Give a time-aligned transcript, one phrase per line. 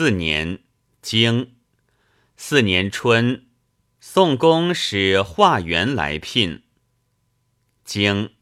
[0.00, 0.64] 四年，
[1.02, 1.56] 经
[2.34, 3.46] 四年春，
[4.00, 6.62] 宋公使化元来聘。
[7.84, 8.34] 经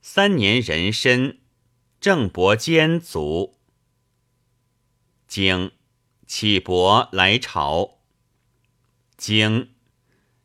[0.00, 1.40] 三年壬申，
[1.98, 3.58] 郑伯坚卒。
[5.26, 5.72] 经
[6.24, 7.98] 启伯来朝。
[9.16, 9.74] 经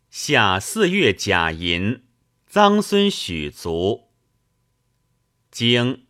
[0.10, 2.04] 夏四月甲寅，
[2.52, 4.10] 臧孙许卒。
[5.52, 6.08] 经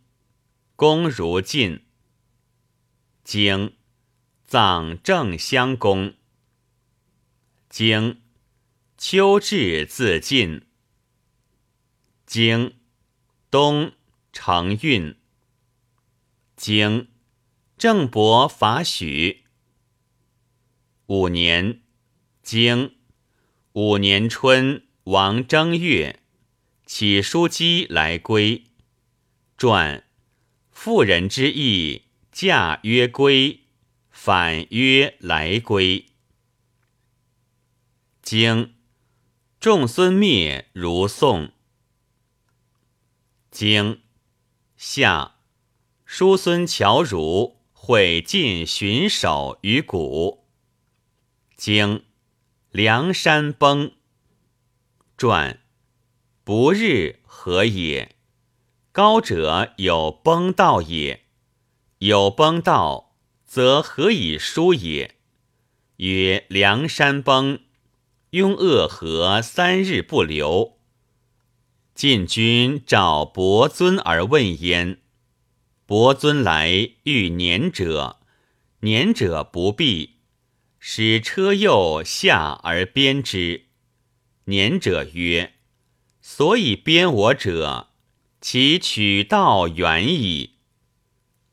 [0.74, 1.84] 公如晋。
[3.22, 3.76] 经
[4.52, 6.12] 葬郑襄公。
[7.70, 8.20] 经
[8.98, 10.66] 秋至自尽。
[12.26, 12.74] 经
[13.50, 13.92] 冬
[14.30, 15.16] 承运。
[16.54, 17.08] 经
[17.78, 19.44] 郑伯伐许。
[21.06, 21.80] 五年，
[22.42, 22.96] 经
[23.72, 26.20] 五年春，王正月，
[26.84, 28.64] 起叔姬来归。
[29.56, 30.04] 传
[30.70, 32.02] 妇人之意。
[32.30, 33.61] 嫁曰归，
[34.24, 36.06] 反曰来归。
[38.22, 38.76] 经
[39.58, 41.50] 仲孙灭如宋。
[43.50, 44.00] 经
[44.76, 45.38] 夏
[46.04, 50.44] 叔孙侨如会晋巡守于谷。
[51.56, 52.04] 经
[52.70, 53.90] 梁山崩。
[55.16, 55.58] 传
[56.44, 58.14] 不日何也？
[58.92, 61.24] 高者有崩道也。
[61.98, 63.11] 有崩道，
[63.54, 65.16] 则何以书也？
[65.98, 67.60] 曰：梁山崩，
[68.30, 70.78] 拥鄂河三日不流。
[71.94, 75.02] 晋军召伯尊而问焉。
[75.84, 78.20] 伯尊来遇年者，
[78.80, 80.20] 年者不避，
[80.78, 83.66] 使车右下而鞭之。
[84.44, 85.52] 年者曰：
[86.22, 87.88] 所以鞭我者，
[88.40, 90.51] 其取道远矣。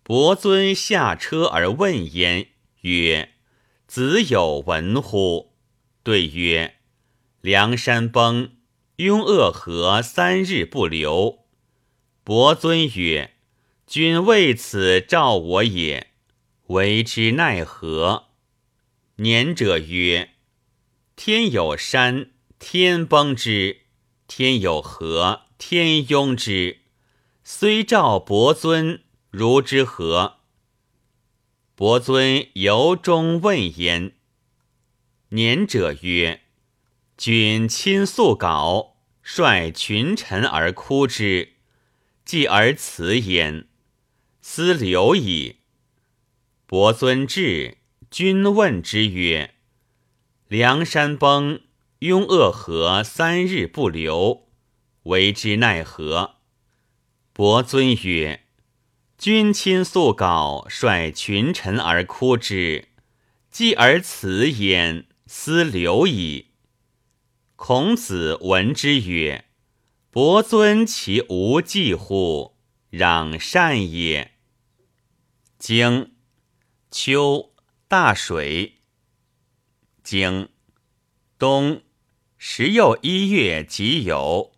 [0.09, 2.47] 伯尊下车而问焉，
[2.81, 3.29] 曰
[3.85, 5.53] ：“子有闻乎？”
[6.01, 6.77] 对曰
[7.41, 8.53] ：“梁山崩，
[8.95, 11.41] 拥鄂河三日不流。”
[12.25, 13.35] 伯尊曰
[13.85, 16.07] ：“君为此召我也，
[16.69, 18.29] 为之奈何？”
[19.17, 20.31] 年者曰
[21.15, 23.81] ：“天有山，天崩之；
[24.27, 26.79] 天有河，天拥之。
[27.43, 30.39] 虽召伯尊。”如之何？
[31.75, 34.15] 伯尊由衷问焉。
[35.29, 36.41] 年者曰
[37.15, 41.53] ：“君亲素稿，率群臣而哭之，
[42.25, 43.67] 继而辞焉，
[44.41, 45.57] 思留矣。”
[46.65, 47.77] 伯尊至，
[48.09, 49.53] 君问之曰
[50.49, 51.61] ：“梁山崩，
[51.99, 54.47] 拥鄂河三日不流，
[55.03, 56.37] 为之奈何？”
[57.31, 58.47] 伯尊曰：
[59.19, 62.87] 君亲素稿，率群臣而哭之，
[63.51, 66.51] 继而辞焉，思留矣。
[67.57, 69.43] 孔子闻之曰
[70.09, 72.55] ：“伯尊其无忌乎？
[72.91, 74.35] 攘善也。”
[75.59, 76.13] 经
[76.89, 77.51] 秋
[77.89, 78.77] 大水。
[80.01, 80.47] 经
[81.37, 81.81] 冬
[82.37, 84.51] 十又一月己酉，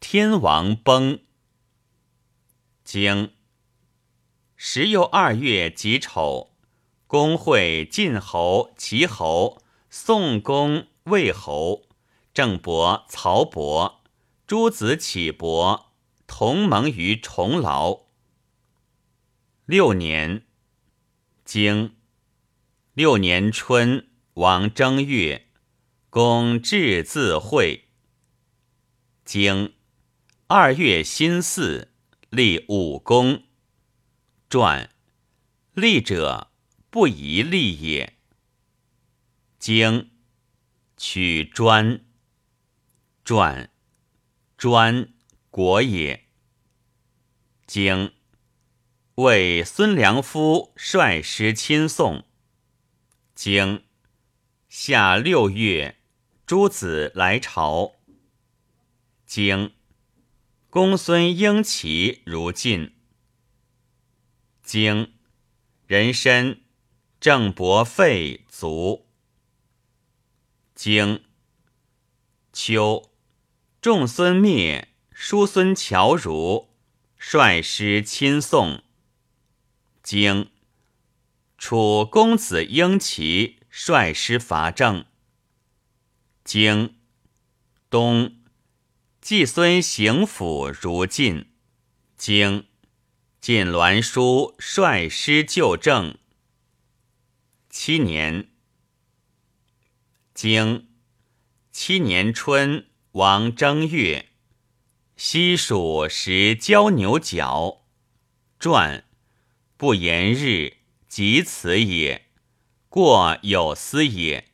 [0.00, 1.20] 天王崩。
[2.82, 3.34] 经
[4.62, 6.52] 时又二月己丑，
[7.06, 11.88] 公会晋侯、齐侯、宋公、魏侯、
[12.34, 14.02] 郑伯、曹伯、
[14.46, 15.94] 诸子启伯
[16.26, 18.00] 同盟于重劳。
[19.64, 20.42] 六年，
[21.42, 21.96] 经
[22.92, 25.46] 六年春，王正月，
[26.10, 27.84] 公至自会。
[29.24, 29.72] 经
[30.48, 31.88] 二月辛巳，
[32.28, 33.44] 立武功。
[34.50, 34.90] 传
[35.74, 36.50] 立者
[36.90, 38.18] 不宜立也。
[39.60, 40.10] 经
[40.96, 42.04] 取专
[43.24, 43.70] 传
[44.56, 45.12] 专
[45.50, 46.26] 国也。
[47.64, 48.12] 经
[49.14, 52.24] 为孙良夫率师亲送。
[53.36, 53.84] 经
[54.68, 56.00] 夏六月，
[56.44, 57.92] 诸子来朝。
[59.24, 59.72] 经
[60.68, 62.96] 公孙婴齐如晋。
[64.70, 65.14] 经
[65.88, 66.60] 人参
[67.18, 69.08] 郑伯废卒。
[70.76, 71.24] 经
[72.52, 73.10] 秋
[73.82, 76.70] 仲孙灭，叔孙侨如
[77.16, 78.84] 率师亲送。
[80.04, 80.52] 经
[81.58, 85.04] 楚公子婴齐率师伐郑。
[86.44, 86.94] 经
[87.90, 88.36] 冬
[89.20, 91.50] 季孙行府如晋。
[92.16, 92.68] 经
[93.40, 96.18] 晋栾书率师救郑。
[97.70, 98.50] 七年。
[100.34, 100.90] 经
[101.72, 104.26] 七年春，王正月，
[105.16, 107.86] 西蜀食交牛角。
[108.58, 109.04] 传
[109.78, 110.74] 不言日，
[111.08, 112.26] 即此也。
[112.90, 114.50] 过有司也。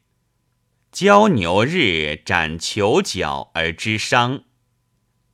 [0.93, 4.45] 交牛日斩求角而知伤，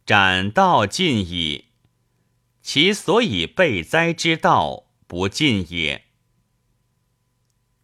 [0.07, 1.72] 斩道尽矣。
[2.63, 6.05] 其所以备灾之道不尽也。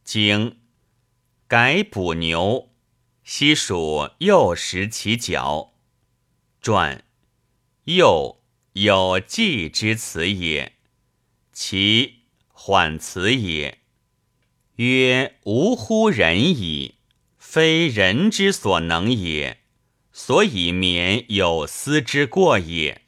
[0.04, 0.58] 经
[1.46, 2.70] 改补牛，
[3.24, 5.74] 西蜀又食其角。
[6.62, 7.04] 传
[7.84, 8.40] 又
[8.72, 10.72] 有计之辞也，
[11.52, 13.78] 其缓辞也。
[14.76, 16.94] 曰：吾乎人矣。
[17.36, 19.62] 非人之所能也，
[20.12, 23.06] 所以免有司之过也。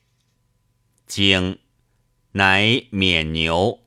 [1.10, 1.58] 经，
[2.34, 3.80] 乃免牛。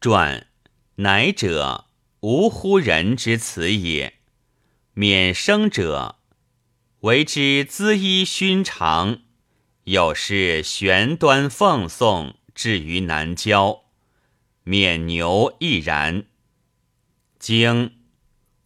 [0.00, 0.48] 传，
[0.96, 1.86] 乃者，
[2.22, 4.14] 无乎人之辞也。
[4.94, 6.16] 免生者，
[7.02, 9.20] 为之资衣勋长，
[9.84, 13.84] 有事玄端奉送，至于南郊。
[14.64, 16.24] 免牛亦然。
[17.38, 18.00] 经。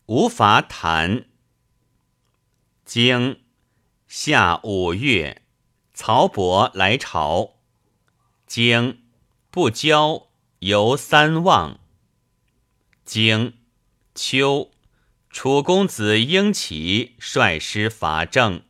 [0.06, 1.26] 无法谈。
[2.86, 3.42] 经
[4.06, 5.42] 夏五月，
[5.92, 7.57] 曹伯来朝。
[8.48, 9.02] 经
[9.50, 10.28] 不交，
[10.60, 11.80] 犹三望。
[13.04, 13.58] 经
[14.14, 14.70] 秋，
[15.28, 18.62] 楚公子婴齐率师伐郑。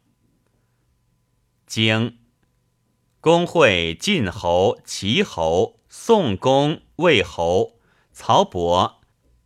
[1.64, 2.18] 经
[3.20, 7.78] 公会晋侯、齐侯、宋公、魏侯、
[8.12, 9.00] 曹伯。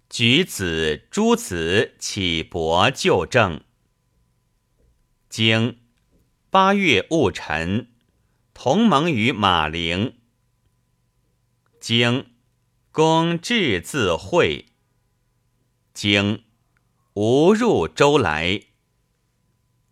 [0.09, 3.63] 举子、诸子起伯就政。
[5.29, 5.81] 经
[6.49, 7.93] 八月戊辰，
[8.55, 10.19] 同盟于马陵。
[11.83, 12.31] 经
[12.93, 14.67] 公至自会。
[15.93, 16.45] 经
[17.15, 18.63] 吾入周来。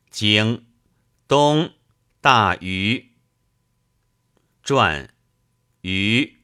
[0.09, 0.67] 经
[1.27, 1.73] 东
[2.21, 3.17] 大禹。
[4.63, 5.13] 传
[5.81, 6.37] 禹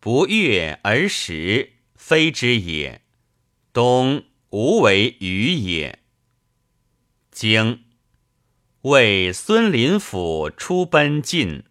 [0.00, 3.02] 不悦而食，非之也。
[3.72, 6.00] 东无为鱼也。
[7.30, 7.84] 经
[8.80, 11.62] 为孙林甫出奔晋。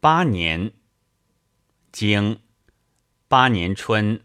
[0.00, 0.72] 八年。
[1.94, 2.40] 经
[3.28, 4.24] 八年春，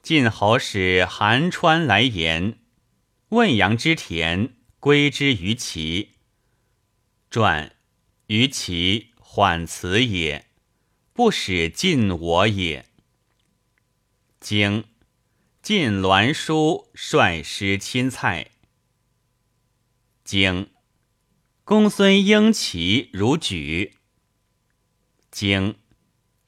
[0.00, 2.60] 晋侯使韩川来言，
[3.28, 6.14] 问阳之田归之于齐。
[7.30, 7.76] 传
[8.28, 10.46] 于齐缓辞也，
[11.12, 12.86] 不使晋我也。
[14.40, 14.86] 经。
[15.60, 18.52] 晋栾书率师亲蔡。
[20.24, 20.70] 经
[21.64, 23.98] 公孙婴齐如举。
[25.30, 25.76] 经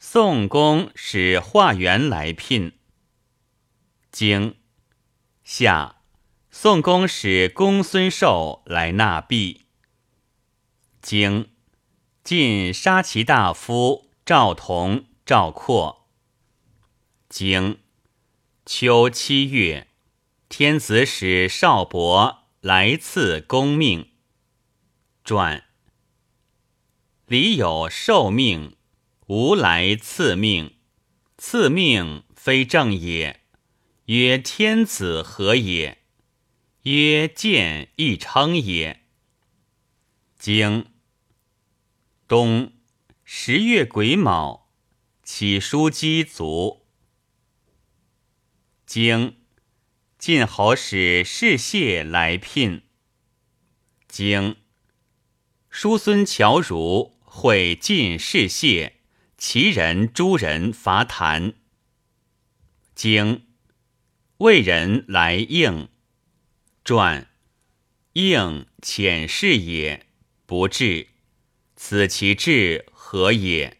[0.02, 2.73] 宋公使化元来聘。
[4.11, 4.56] 经
[5.44, 6.00] 夏
[6.50, 9.67] 宋公使公孙寿来纳币。
[11.02, 11.50] 经
[12.25, 16.08] 晋杀其大夫赵同、赵括。
[17.29, 17.79] 经
[18.64, 19.88] 秋七月，
[20.49, 24.12] 天子使少伯来赐公命。
[25.23, 25.64] 传
[27.26, 28.75] 礼有受命，
[29.31, 30.75] 无来赐命。
[31.38, 33.43] 赐命非正也。
[34.06, 35.99] 曰天子何也？
[36.82, 39.05] 曰见亦称也。
[40.37, 40.87] 经
[42.27, 42.72] 冬
[43.22, 44.72] 十月癸卯，
[45.22, 46.89] 起书机卒。
[48.84, 49.37] 经
[50.19, 52.82] 晋侯使士燮来聘。
[54.08, 54.56] 经
[55.69, 58.94] 叔孙侨如会晋士燮，
[59.43, 61.55] 齐人诸人伐谭。
[62.94, 63.47] 经
[64.37, 65.89] 魏人来应。
[66.85, 67.27] 传
[68.13, 70.06] 应浅事也，
[70.44, 71.09] 不至。
[71.75, 73.79] 此其志何也？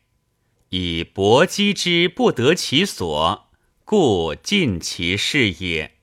[0.71, 3.51] 以搏击之不得其所。
[3.85, 6.00] 故尽其事也。